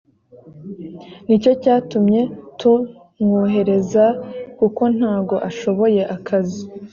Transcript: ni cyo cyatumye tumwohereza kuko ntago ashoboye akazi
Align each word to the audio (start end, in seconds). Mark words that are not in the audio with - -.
ni 1.27 1.35
cyo 1.43 1.51
cyatumye 1.63 2.21
tumwohereza 2.59 4.05
kuko 4.57 4.81
ntago 4.95 5.35
ashoboye 5.49 6.01
akazi 6.15 6.61